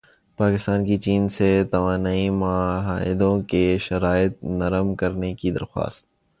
[0.39, 6.05] پاکستان کی چین سے توانائی معاہدوں کی شرائط نرم کرنے کی درخواست